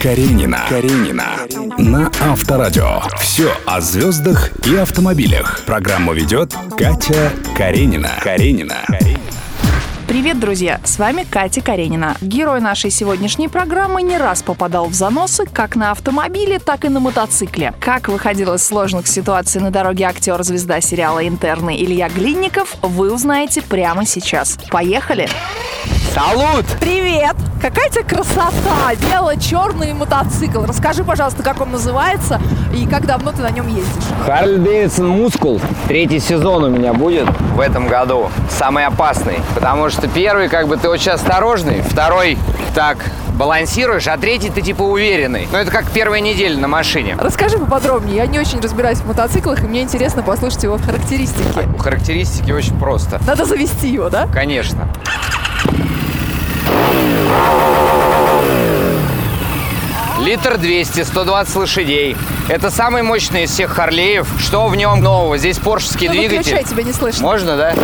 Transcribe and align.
Каренина. 0.00 0.66
Каренина. 0.68 1.24
На 1.78 2.10
Авторадио. 2.20 3.00
Все 3.18 3.50
о 3.64 3.80
звездах 3.80 4.50
и 4.66 4.76
автомобилях. 4.76 5.62
Программу 5.64 6.12
ведет 6.12 6.54
Катя 6.76 7.32
Каренина. 7.56 8.10
Каренина. 8.22 8.84
Привет, 10.06 10.38
друзья! 10.38 10.80
С 10.84 10.98
вами 10.98 11.26
Катя 11.28 11.62
Каренина. 11.62 12.16
Герой 12.20 12.60
нашей 12.60 12.90
сегодняшней 12.90 13.48
программы 13.48 14.02
не 14.02 14.18
раз 14.18 14.42
попадал 14.42 14.86
в 14.88 14.92
заносы 14.92 15.46
как 15.46 15.76
на 15.76 15.92
автомобиле, 15.92 16.58
так 16.58 16.84
и 16.84 16.90
на 16.90 17.00
мотоцикле. 17.00 17.72
Как 17.80 18.08
выходил 18.08 18.52
из 18.52 18.62
сложных 18.62 19.06
ситуаций 19.06 19.62
на 19.62 19.70
дороге 19.70 20.04
актер-звезда 20.04 20.82
сериала 20.82 21.26
«Интерны» 21.26 21.74
Илья 21.82 22.10
Глинников, 22.10 22.76
вы 22.82 23.12
узнаете 23.12 23.62
прямо 23.62 24.04
сейчас. 24.04 24.58
Поехали! 24.70 25.26
Салут! 26.14 26.64
Привет! 26.78 27.34
Какая 27.60 27.88
у 27.88 27.92
тебя 27.92 28.04
красота! 28.04 28.94
Бело-черный 29.10 29.94
мотоцикл. 29.94 30.62
Расскажи, 30.64 31.02
пожалуйста, 31.02 31.42
как 31.42 31.60
он 31.60 31.72
называется 31.72 32.40
и 32.72 32.86
как 32.86 33.04
давно 33.04 33.32
ты 33.32 33.42
на 33.42 33.50
нем 33.50 33.66
ездишь. 33.66 34.04
Харли 34.24 34.58
Дэвидсон 34.58 35.08
Мускул. 35.08 35.60
Третий 35.88 36.20
сезон 36.20 36.62
у 36.62 36.68
меня 36.68 36.92
будет 36.92 37.28
в 37.54 37.58
этом 37.58 37.88
году. 37.88 38.30
Самый 38.48 38.86
опасный. 38.86 39.40
Потому 39.56 39.90
что 39.90 40.06
первый, 40.06 40.48
как 40.48 40.68
бы, 40.68 40.76
ты 40.76 40.88
очень 40.88 41.10
осторожный. 41.10 41.82
Второй, 41.82 42.38
так, 42.76 42.98
балансируешь, 43.34 44.06
а 44.06 44.16
третий 44.16 44.50
ты 44.50 44.62
типа 44.62 44.82
уверенный. 44.82 45.48
Ну, 45.50 45.58
это 45.58 45.72
как 45.72 45.90
первая 45.90 46.20
неделя 46.20 46.56
на 46.56 46.68
машине. 46.68 47.16
Расскажи 47.18 47.58
поподробнее. 47.58 48.18
Я 48.18 48.26
не 48.26 48.38
очень 48.38 48.60
разбираюсь 48.60 48.98
в 48.98 49.06
мотоциклах, 49.08 49.64
и 49.64 49.66
мне 49.66 49.82
интересно 49.82 50.22
послушать 50.22 50.62
его 50.62 50.78
характеристики. 50.78 51.42
Характеристики 51.76 52.52
очень 52.52 52.78
просто. 52.78 53.20
Надо 53.26 53.44
завести 53.46 53.88
его, 53.88 54.10
да? 54.10 54.28
Конечно. 54.32 54.86
Литр 60.24 60.56
200, 60.58 61.02
120 61.02 61.56
лошадей. 61.56 62.16
Это 62.48 62.70
самый 62.70 63.02
мощный 63.02 63.44
из 63.44 63.50
всех 63.50 63.70
Харлеев. 63.72 64.26
Что 64.40 64.66
в 64.68 64.76
нем 64.76 65.00
нового? 65.00 65.36
Здесь 65.36 65.58
поршевский 65.58 66.08
Ну, 66.08 66.14
двигатель. 66.14 66.38
выключай, 66.54 66.64
тебя 66.64 66.82
не 66.82 66.92
слышно. 66.92 67.22
Можно, 67.22 67.56
да? 67.56 67.74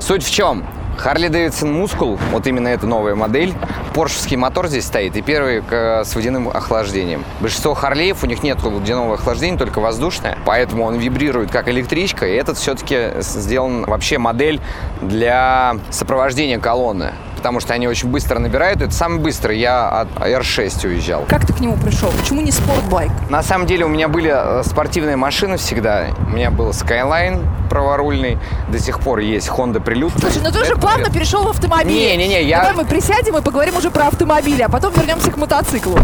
Суть 0.00 0.24
в 0.24 0.30
чем? 0.32 0.64
Харли 0.98 1.28
Дэвидсон 1.28 1.72
Мускул, 1.72 2.18
вот 2.30 2.46
именно 2.46 2.68
эта 2.68 2.86
новая 2.86 3.14
модель, 3.16 3.54
поршевский 3.94 4.36
мотор 4.36 4.68
здесь 4.68 4.84
стоит, 4.84 5.16
и 5.16 5.22
первый 5.22 5.62
к- 5.62 6.04
с 6.04 6.14
водяным 6.14 6.48
охлаждением. 6.48 7.24
Большинство 7.40 7.74
Харлеев, 7.74 8.22
у 8.22 8.26
них 8.26 8.42
нет 8.44 8.62
водяного 8.62 9.14
охлаждения, 9.14 9.58
только 9.58 9.80
воздушное, 9.80 10.38
поэтому 10.44 10.84
он 10.84 10.96
вибрирует 10.98 11.50
как 11.50 11.66
электричка, 11.68 12.26
и 12.28 12.34
этот 12.34 12.56
все-таки 12.58 13.14
сделан 13.20 13.84
вообще 13.86 14.18
модель 14.18 14.60
для 15.00 15.76
сопровождения 15.90 16.60
колонны, 16.60 17.14
потому 17.42 17.58
что 17.58 17.74
они 17.74 17.88
очень 17.88 18.08
быстро 18.08 18.38
набирают, 18.38 18.82
это 18.82 18.92
самый 18.94 19.18
быстрый, 19.18 19.58
я 19.58 19.88
от 19.88 20.08
R6 20.14 20.86
уезжал. 20.86 21.24
Как 21.28 21.44
ты 21.44 21.52
к 21.52 21.58
нему 21.58 21.76
пришел? 21.76 22.08
Почему 22.12 22.40
не 22.40 22.52
спортбайк? 22.52 23.10
На 23.30 23.42
самом 23.42 23.66
деле 23.66 23.84
у 23.84 23.88
меня 23.88 24.06
были 24.06 24.30
э, 24.32 24.62
спортивные 24.62 25.16
машины 25.16 25.56
всегда. 25.56 26.06
У 26.24 26.30
меня 26.30 26.52
был 26.52 26.68
Skyline 26.70 27.44
праворульный. 27.68 28.38
До 28.68 28.78
сих 28.78 29.00
пор 29.00 29.18
есть 29.18 29.48
Honda 29.48 29.82
Prelude. 29.82 30.12
Слушай, 30.20 30.40
ну 30.44 30.52
ты 30.52 30.60
уже 30.60 30.76
плавно 30.76 31.10
перешел 31.10 31.42
в 31.42 31.48
автомобиль. 31.48 31.92
Не-не-не, 31.92 32.44
я- 32.44 32.58
Давай 32.60 32.74
мы 32.74 32.84
присядем 32.84 33.36
и 33.36 33.42
поговорим 33.42 33.76
уже 33.76 33.90
про 33.90 34.06
автомобили, 34.06 34.62
а 34.62 34.68
потом 34.68 34.92
вернемся 34.94 35.32
к 35.32 35.36
мотоциклу. 35.36 35.98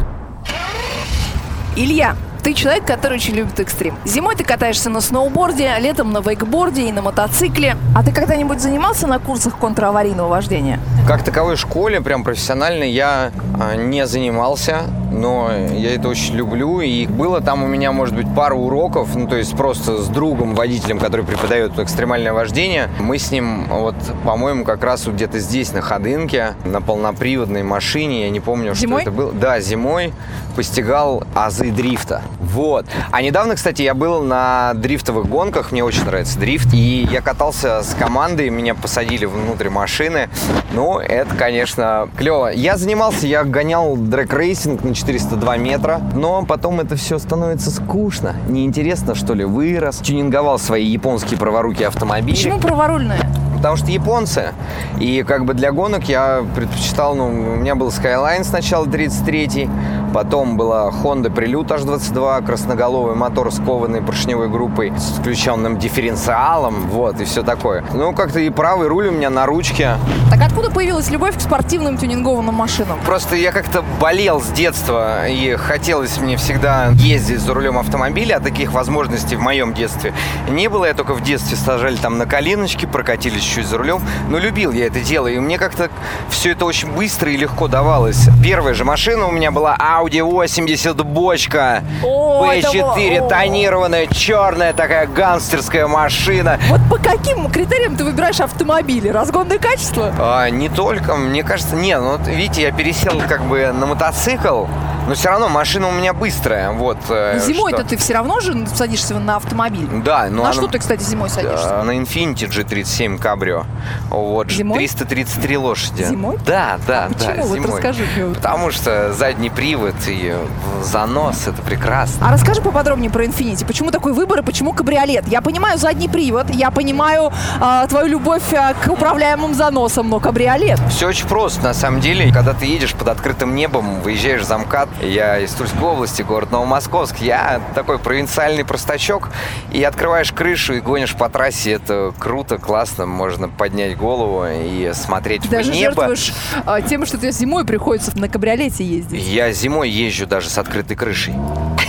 Илья, 1.76 2.16
ты 2.42 2.54
человек, 2.54 2.84
который 2.84 3.14
очень 3.14 3.34
любит 3.34 3.58
экстрим. 3.60 3.96
Зимой 4.04 4.36
ты 4.36 4.44
катаешься 4.44 4.90
на 4.90 5.00
сноуборде, 5.00 5.68
а 5.68 5.78
летом 5.78 6.12
на 6.12 6.20
вейкборде 6.20 6.88
и 6.88 6.92
на 6.92 7.02
мотоцикле. 7.02 7.76
А 7.94 8.02
ты 8.02 8.12
когда-нибудь 8.12 8.60
занимался 8.60 9.06
на 9.06 9.18
курсах 9.18 9.58
контраварийного 9.58 10.28
вождения? 10.28 10.80
Как 11.06 11.22
таковой 11.22 11.56
школе, 11.56 12.00
прям 12.00 12.24
профессионально, 12.24 12.84
я 12.84 13.32
а, 13.60 13.76
не 13.76 14.06
занимался, 14.06 14.82
но 15.10 15.50
я 15.74 15.94
это 15.94 16.08
очень 16.08 16.34
люблю. 16.34 16.80
И 16.80 17.06
было 17.06 17.40
там 17.40 17.62
у 17.62 17.66
меня, 17.66 17.92
может 17.92 18.14
быть, 18.14 18.26
пару 18.34 18.58
уроков, 18.58 19.14
ну, 19.14 19.26
то 19.26 19.36
есть 19.36 19.56
просто 19.56 19.98
с 19.98 20.08
другом, 20.08 20.54
водителем, 20.54 20.98
который 20.98 21.24
преподает 21.24 21.78
экстремальное 21.78 22.32
вождение. 22.32 22.88
Мы 22.98 23.18
с 23.18 23.30
ним, 23.30 23.64
вот, 23.68 23.96
по-моему, 24.24 24.64
как 24.64 24.82
раз 24.84 25.06
вот 25.06 25.14
где-то 25.14 25.38
здесь, 25.38 25.72
на 25.72 25.80
Ходынке, 25.80 26.54
на 26.64 26.80
полноприводной 26.80 27.62
машине, 27.62 28.24
я 28.24 28.30
не 28.30 28.40
помню, 28.40 28.74
Зимой? 28.74 29.02
что 29.02 29.10
это 29.10 29.16
было. 29.16 29.32
Да, 29.32 29.60
зимой 29.60 30.12
постигал 30.56 31.22
азы 31.34 31.70
дрифта. 31.70 32.22
Вот. 32.48 32.86
А 33.10 33.22
недавно, 33.22 33.54
кстати, 33.54 33.82
я 33.82 33.94
был 33.94 34.22
на 34.22 34.72
дрифтовых 34.74 35.28
гонках, 35.28 35.72
мне 35.72 35.84
очень 35.84 36.04
нравится 36.04 36.38
дрифт. 36.38 36.72
И 36.72 37.06
я 37.10 37.20
катался 37.20 37.82
с 37.82 37.94
командой, 37.94 38.50
меня 38.50 38.74
посадили 38.74 39.26
внутрь 39.26 39.68
машины. 39.68 40.28
Ну, 40.72 40.98
это, 40.98 41.34
конечно, 41.34 42.08
клево. 42.16 42.48
Я 42.48 42.76
занимался, 42.76 43.26
я 43.26 43.44
гонял 43.44 43.96
дрэг-рейсинг 43.96 44.84
на 44.84 44.94
402 44.94 45.56
метра, 45.58 46.00
но 46.14 46.44
потом 46.44 46.80
это 46.80 46.96
все 46.96 47.18
становится 47.18 47.70
скучно. 47.70 48.34
Неинтересно, 48.48 49.14
что 49.14 49.34
ли, 49.34 49.44
вырос. 49.44 49.98
Тюнинговал 49.98 50.58
свои 50.58 50.86
японские 50.86 51.38
праворукие 51.38 51.82
автомобили. 51.82 52.34
Почему 52.34 52.60
праворульная? 52.60 53.47
Потому 53.58 53.76
что 53.76 53.90
японцы. 53.90 54.54
И 54.98 55.22
как 55.22 55.44
бы 55.44 55.54
для 55.54 55.72
гонок 55.72 56.08
я 56.08 56.44
предпочитал, 56.54 57.14
ну, 57.14 57.26
у 57.26 57.56
меня 57.56 57.74
был 57.74 57.88
Skyline 57.88 58.44
сначала 58.44 58.86
33 58.86 59.68
потом 60.08 60.56
была 60.56 60.90
Honda 60.90 61.32
Prelude 61.32 61.68
H22, 61.68 62.44
красноголовый 62.44 63.14
мотор 63.14 63.52
с 63.52 63.58
кованой 63.58 64.02
поршневой 64.02 64.48
группой, 64.48 64.92
с 64.96 65.18
включенным 65.18 65.78
дифференциалом, 65.78 66.88
вот, 66.88 67.20
и 67.20 67.24
все 67.24 67.42
такое. 67.42 67.84
Ну, 67.94 68.12
как-то 68.12 68.40
и 68.40 68.50
правый 68.50 68.88
руль 68.88 69.08
у 69.08 69.12
меня 69.12 69.30
на 69.30 69.46
ручке. 69.46 69.96
Так 70.30 70.42
откуда 70.42 70.70
появилась 70.70 71.10
любовь 71.10 71.36
к 71.36 71.40
спортивным 71.40 71.96
тюнингованным 71.96 72.54
машинам? 72.54 72.98
Просто 73.04 73.36
я 73.36 73.52
как-то 73.52 73.84
болел 74.00 74.40
с 74.40 74.48
детства, 74.48 75.28
и 75.28 75.56
хотелось 75.56 76.18
мне 76.18 76.36
всегда 76.36 76.88
ездить 76.94 77.40
за 77.40 77.54
рулем 77.54 77.78
автомобиля, 77.78 78.36
а 78.36 78.40
таких 78.40 78.72
возможностей 78.72 79.36
в 79.36 79.40
моем 79.40 79.74
детстве 79.74 80.12
не 80.48 80.68
было. 80.68 80.86
Я 80.86 80.94
только 80.94 81.14
в 81.14 81.22
детстве 81.22 81.56
сажали 81.56 81.96
там 81.96 82.18
на 82.18 82.26
коленочки, 82.26 82.86
прокатились 82.86 83.42
чуть 83.48 83.66
за 83.66 83.78
рулем. 83.78 84.02
Но 84.28 84.38
любил 84.38 84.72
я 84.72 84.86
это 84.86 85.00
дело, 85.00 85.26
и 85.28 85.38
мне 85.38 85.58
как-то 85.58 85.90
все 86.28 86.52
это 86.52 86.64
очень 86.64 86.90
быстро 86.92 87.30
и 87.30 87.36
легко 87.36 87.68
давалось. 87.68 88.28
Первая 88.42 88.74
же 88.74 88.84
машина 88.84 89.26
у 89.26 89.32
меня 89.32 89.50
была 89.50 89.76
Audi 89.76 90.22
80 90.22 90.96
бочка. 91.04 91.82
О, 92.04 92.46
это 92.52 92.68
B4, 92.68 93.20
во- 93.22 93.28
тонированная, 93.28 94.06
черная 94.06 94.72
такая 94.72 95.06
гангстерская 95.06 95.86
машина. 95.86 96.58
Вот 96.68 96.80
по 96.90 96.96
каким 96.96 97.50
критериям 97.50 97.96
ты 97.96 98.04
выбираешь 98.04 98.40
автомобили? 98.40 99.08
Разгонное 99.08 99.58
качество? 99.58 100.12
А, 100.18 100.48
не 100.50 100.68
только, 100.68 101.14
мне 101.16 101.42
кажется, 101.42 101.76
не, 101.76 101.98
ну 101.98 102.12
вот 102.18 102.26
видите, 102.26 102.62
я 102.62 102.72
пересел 102.72 103.20
как 103.28 103.42
бы 103.44 103.72
на 103.72 103.86
мотоцикл, 103.86 104.66
но 105.08 105.14
все 105.14 105.28
равно 105.30 105.48
машина 105.48 105.88
у 105.88 105.92
меня 105.92 106.12
быстрая, 106.12 106.70
вот. 106.72 106.98
э, 107.08 107.40
Зимой-то 107.44 107.78
что. 107.80 107.88
ты 107.90 107.96
все 107.96 108.14
равно 108.14 108.40
же 108.40 108.66
садишься 108.74 109.18
на 109.18 109.36
автомобиль. 109.36 109.88
Да, 110.04 110.26
ну 110.30 110.42
на 110.42 110.50
она- 110.50 110.52
что 110.52 110.66
ты, 110.68 110.78
кстати, 110.78 111.02
зимой 111.02 111.30
садишься? 111.30 111.80
А, 111.80 111.84
На 111.84 111.92
Infiniti 111.98 112.48
G37 112.48 113.18
Cabrio. 113.20 113.64
Вот, 114.10 114.50
Зимой? 114.50 114.78
333 114.78 115.56
лошади. 115.58 116.04
Зимой? 116.04 116.38
Да, 116.46 116.78
да, 116.86 117.08
да, 117.08 117.14
Почему? 117.14 117.46
Вот 117.46 117.54
зимой. 117.56 117.70
расскажи 117.72 118.04
мне. 118.14 118.26
вот. 118.26 118.36
Потому 118.36 118.70
что 118.70 119.12
задний 119.12 119.50
привод 119.50 119.94
и 120.06 120.34
занос, 120.82 121.46
это 121.46 121.60
прекрасно. 121.62 122.28
А 122.28 122.32
расскажи 122.32 122.60
поподробнее 122.60 123.10
про 123.10 123.24
Infinity. 123.24 123.66
Почему 123.66 123.90
такой 123.90 124.12
выбор 124.12 124.40
и 124.40 124.42
почему 124.42 124.72
кабриолет? 124.72 125.26
Я 125.28 125.40
понимаю 125.42 125.78
задний 125.78 126.08
привод, 126.08 126.50
я 126.50 126.70
понимаю 126.70 127.32
а, 127.60 127.86
твою 127.86 128.06
любовь 128.08 128.42
а, 128.52 128.74
к 128.74 128.88
управляемым 128.90 129.54
заносам, 129.54 130.08
но 130.08 130.20
кабриолет. 130.20 130.78
Все 130.90 131.08
очень 131.08 131.26
просто, 131.26 131.62
на 131.64 131.74
самом 131.74 132.00
деле. 132.00 132.32
Когда 132.32 132.52
ты 132.54 132.66
едешь 132.66 132.94
под 132.94 133.08
открытым 133.08 133.54
небом, 133.54 134.00
выезжаешь 134.00 134.44
за 134.44 134.58
МКАД, 134.58 134.88
я 135.02 135.38
из 135.38 135.52
Тульской 135.52 135.82
области, 135.82 136.22
город 136.22 136.50
Новомосковск, 136.50 137.18
я 137.18 137.60
такой 137.74 137.98
провинциальный 137.98 138.64
простачок, 138.64 139.28
и 139.72 139.82
открываешь 139.82 140.32
крышу 140.32 140.74
и 140.74 140.80
гонишь 140.80 141.14
по 141.14 141.28
трассе, 141.28 141.72
это 141.72 142.12
круто, 142.18 142.58
классно, 142.58 143.06
можно 143.06 143.48
поднять 143.48 143.96
голову 143.96 144.44
и 144.46 144.92
смотреть 144.94 145.48
даже 145.48 145.70
в 145.70 145.74
небо. 145.74 145.94
жертвуешь 145.94 146.32
а, 146.66 146.80
тем, 146.80 147.06
что 147.06 147.18
тебе 147.18 147.32
зимой 147.32 147.64
приходится 147.64 148.16
на 148.18 148.28
кабриолете 148.28 148.84
ездить. 148.84 149.22
Я 149.26 149.52
зимой 149.52 149.90
езжу 149.90 150.26
даже 150.26 150.48
с 150.48 150.58
открытой 150.58 150.96
крышей. 150.96 151.34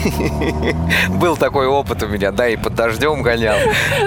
Был 1.09 1.37
такой 1.37 1.67
опыт 1.67 2.03
у 2.03 2.07
меня, 2.07 2.31
да, 2.31 2.47
и 2.47 2.55
под 2.55 2.75
дождем 2.75 3.21
гонял. 3.21 3.57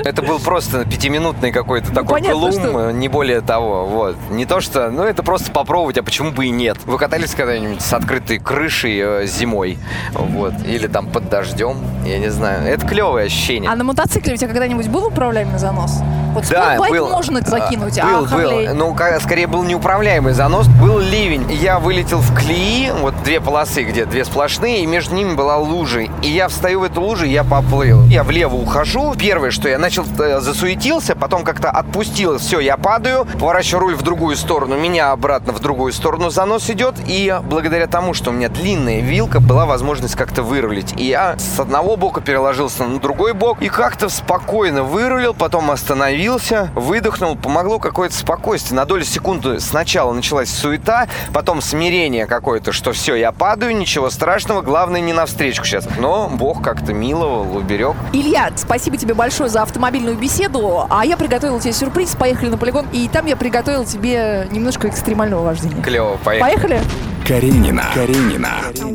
Это 0.05 0.23
был 0.23 0.39
просто 0.39 0.85
пятиминутный 0.85 1.53
какой-то 1.53 1.89
такой 1.93 2.21
Ну, 2.23 2.41
понятно, 2.41 2.71
глум, 2.71 2.99
не 2.99 3.09
более 3.09 3.41
того. 3.41 3.87
Вот. 3.87 4.17
Не 4.31 4.47
то 4.47 4.61
что, 4.61 4.91
ну 4.91 5.03
это 5.03 5.23
просто 5.23 5.51
попробовать, 5.51 5.99
а 5.99 6.03
почему 6.03 6.31
бы 6.31 6.47
и 6.47 6.51
нет. 6.51 6.79
Вы 6.87 6.99
катались 6.99 7.35
когда-нибудь 7.35 7.83
с 7.83 7.93
открытой 7.93 8.39
крышей 8.39 8.99
э, 9.03 9.27
зимой? 9.27 9.79
Вот. 10.15 10.55
Или 10.67 10.87
там 10.87 11.07
под 11.09 11.29
дождем, 11.29 11.79
я 12.05 12.19
не 12.19 12.31
знаю. 12.31 12.67
Это 12.67 12.87
клевое 12.87 13.27
ощущение. 13.27 13.71
А 13.71 13.77
на 13.77 13.85
мотоцикле 13.85 14.35
у 14.35 14.37
тебя 14.37 14.49
когда-нибудь 14.49 14.89
был 14.89 15.07
управляемый 15.07 15.59
занос? 15.59 16.01
Вот 16.33 16.49
Да, 16.49 16.79
был. 16.89 17.11
можно 17.11 17.41
закинуть, 17.43 17.99
А, 17.99 18.05
а 18.05 18.21
Был, 18.21 18.27
Харлей? 18.27 18.69
был. 18.69 18.75
Ну, 18.75 18.97
скорее 19.21 19.47
был 19.47 19.65
неуправляемый 19.65 20.33
занос. 20.33 20.67
Был 20.67 20.99
ливень. 20.99 21.51
Я 21.53 21.79
вылетел 21.79 22.19
в 22.19 22.35
клеи, 22.35 22.91
вот 23.01 23.15
две 23.23 23.41
полосы, 23.41 23.85
где 23.85 24.07
две 24.07 24.25
сплошные, 24.25 24.83
и 24.83 24.87
между 24.87 25.15
ними 25.15 25.35
была 25.35 25.59
лужа 25.59 25.82
лужи, 25.83 26.09
и 26.23 26.29
я 26.29 26.47
встаю 26.47 26.79
в 26.79 26.83
эту 26.85 27.01
лужу, 27.01 27.25
и 27.25 27.31
я 27.31 27.43
поплыл. 27.43 28.05
Я 28.07 28.23
влево 28.23 28.55
ухожу. 28.55 29.15
Первое, 29.19 29.51
что 29.51 29.69
я 29.69 29.79
начал 29.81 30.05
э, 30.21 30.39
засуетился, 30.39 31.17
потом 31.17 31.43
как-то 31.43 31.71
отпустил, 31.71 32.39
все, 32.39 32.61
я 32.61 32.77
падаю, 32.77 33.27
поворачиваю 33.41 33.81
руль 33.81 33.95
в 33.97 34.03
другую 34.03 34.37
сторону, 34.37 34.79
меня 34.79 35.11
обратно 35.11 35.53
в 35.53 35.59
другую 35.59 35.93
сторону 35.93 36.31
занос 36.31 36.71
идет, 36.71 36.95
и 37.05 37.37
благодаря 37.43 37.89
тому, 37.89 38.15
что 38.15 38.31
у 38.31 38.33
меня 38.33 38.49
длинная 38.49 39.01
вилка, 39.01 39.41
была 39.41 39.67
возможность 39.67 40.15
как-то 40.15 40.45
вырулить. 40.45 40.95
И 40.97 41.05
я 41.05 41.37
с 41.37 41.59
одного 41.59 41.97
бока 41.97 42.21
переложился 42.21 42.85
на 42.85 43.01
другой 43.01 43.33
бок, 43.33 43.61
и 43.61 43.69
как-то 43.69 44.09
спокойно 44.09 44.85
вырулил, 44.85 45.35
потом 45.35 45.69
остановился, 45.73 46.71
выдохнул, 46.77 47.35
помогло 47.35 47.81
какое-то 47.81 48.15
спокойствие. 48.15 48.77
На 48.77 48.85
долю 48.85 49.05
секунды 49.05 49.59
сначала 49.59 50.13
началась 50.13 50.49
суета, 50.49 51.09
потом 51.35 51.61
смирение 51.61 52.27
какое-то, 52.27 52.71
что 52.71 52.93
все, 52.93 53.17
я 53.17 53.33
падаю, 53.33 53.77
ничего 53.77 54.11
страшного, 54.11 54.63
главное 54.63 55.01
не 55.01 55.13
навстречу 55.13 55.65
сейчас. 55.73 55.89
Но 55.99 56.29
Бог 56.29 56.63
как-то 56.63 56.93
миловал, 56.93 57.57
уберег. 57.57 57.97
Илья, 58.13 58.51
спасибо 58.57 58.97
тебе 58.97 59.15
большое 59.15 59.49
за 59.49 59.63
автомобильную 59.63 60.17
беседу, 60.17 60.87
а 60.89 61.05
я 61.05 61.17
приготовил 61.17 61.61
тебе 61.61 61.73
сюрприз, 61.73 62.15
поехали 62.17 62.51
на 62.51 62.59
полигон, 62.59 62.87
и 62.93 63.09
там 63.09 63.27
я 63.27 63.37
приготовил 63.37 63.85
тебе 63.85 64.47
немножко 64.51 64.89
экстремального 64.89 65.43
вождения. 65.43 65.83
Клево, 65.83 66.19
поехали. 66.23 66.51
Поехали? 66.51 66.81
Каренина. 67.27 67.85
Каренина. 67.95 68.51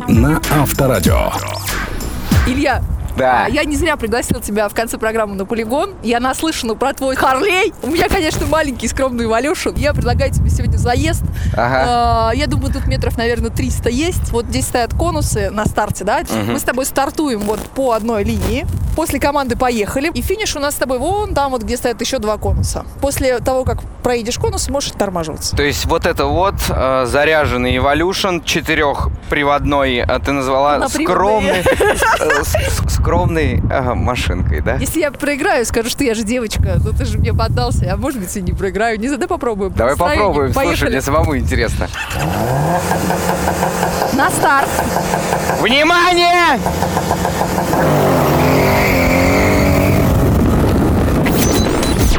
На 0.07 0.39
Авторадио. 0.51 1.31
Илья, 2.45 2.81
Да. 3.17 3.45
а 3.45 3.49
я 3.49 3.63
не 3.63 3.75
зря 3.75 3.97
пригласил 3.97 4.39
тебя 4.41 4.69
в 4.69 4.73
конце 4.73 4.97
программы 4.97 5.35
на 5.35 5.45
полигон. 5.45 5.95
Я 6.03 6.19
наслышана 6.19 6.75
про 6.75 6.93
твой 6.93 7.15
Харлей. 7.15 7.73
У 7.83 7.87
меня, 7.87 8.07
конечно, 8.09 8.45
маленький 8.45 8.87
скромный 8.87 9.27
Валюшин. 9.27 9.75
Я 9.75 9.93
предлагаю 9.93 10.31
тебе 10.31 10.49
сегодня 10.49 10.77
заезд. 10.77 11.23
Ага. 11.53 12.29
А, 12.29 12.31
Я 12.35 12.47
думаю, 12.47 12.71
тут 12.73 12.85
метров, 12.87 13.17
наверное, 13.17 13.49
300 13.49 13.89
есть. 13.89 14.31
Вот 14.31 14.45
здесь 14.45 14.65
стоят 14.67 14.93
конусы 14.93 15.49
на 15.49 15.65
старте, 15.65 16.03
да? 16.03 16.21
Мы 16.47 16.59
с 16.59 16.63
тобой 16.63 16.85
стартуем 16.85 17.39
вот 17.41 17.59
по 17.59 17.91
одной 17.93 18.23
линии. 18.23 18.65
После 18.95 19.19
команды 19.19 19.55
поехали. 19.55 20.09
И 20.13 20.21
финиш 20.21 20.55
у 20.55 20.59
нас 20.59 20.73
с 20.73 20.77
тобой 20.77 20.97
вон 20.97 21.35
там 21.35 21.51
вот, 21.51 21.61
где 21.61 21.77
стоят 21.77 22.01
еще 22.01 22.17
два 22.17 22.37
конуса. 22.37 22.83
После 22.99 23.37
того, 23.39 23.63
как 23.63 23.79
проедешь 24.01 24.39
конус, 24.39 24.69
можешь 24.69 24.91
оттормаживаться. 24.91 25.55
То 25.55 25.61
есть 25.63 25.85
вот 25.85 26.05
это 26.07 26.25
вот 26.25 26.55
э, 26.69 27.05
заряженный 27.05 27.75
Evolution 27.77 28.43
четырехприводной, 28.43 30.01
а 30.01 30.19
ты 30.19 30.31
назвала 30.31 30.87
скромной, 30.89 31.59
э, 32.19 32.43
скромной 33.07 33.61
э, 33.71 33.93
машинкой, 33.93 34.59
да? 34.59 34.75
Если 34.75 34.99
я 34.99 35.11
проиграю, 35.11 35.65
скажу, 35.65 35.89
что 35.89 36.03
я 36.03 36.13
же 36.13 36.23
девочка, 36.23 36.77
ну 36.83 36.91
ты 36.91 37.05
же 37.05 37.17
мне 37.17 37.33
поддался, 37.33 37.89
а 37.93 37.95
может 37.95 38.19
быть 38.19 38.35
и 38.35 38.41
не 38.41 38.51
проиграю. 38.51 38.99
Не 38.99 39.07
знаю, 39.07 39.21
давай 39.21 39.29
попробуем. 39.29 39.71
Давай 39.71 39.93
Настроение. 39.93 40.27
попробуем, 40.27 40.53
слушай, 40.53 40.65
Поехали. 40.65 40.89
мне 40.89 41.01
самому 41.01 41.37
интересно. 41.37 41.87
На 44.13 44.29
старт. 44.29 44.67
Внимание! 45.61 46.59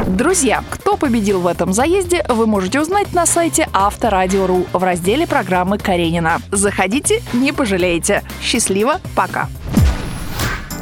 Друзья, 0.07 0.63
кто 0.71 0.97
победил 0.97 1.39
в 1.39 1.45
этом 1.47 1.71
заезде, 1.71 2.25
вы 2.27 2.47
можете 2.47 2.81
узнать 2.81 3.13
на 3.13 3.27
сайте 3.27 3.69
Авторадио.ру 3.73 4.65
в 4.73 4.83
разделе 4.83 5.27
программы 5.27 5.77
Каренина. 5.77 6.41
Заходите, 6.51 7.21
не 7.31 7.51
пожалеете. 7.51 8.23
Счастливо, 8.41 8.99
пока. 9.15 9.47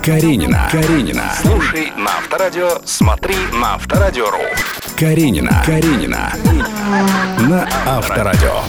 Каренина. 0.04 0.70
Каренина. 0.72 1.34
Слушай 1.42 1.92
на 1.98 2.18
Авторадио, 2.18 2.80
смотри 2.86 3.36
на 3.54 3.76
Авторадио.ру. 3.76 4.40
Каренина. 4.98 5.64
Каренина. 5.66 6.34
На 7.40 7.68
Авторадио. 7.86 8.62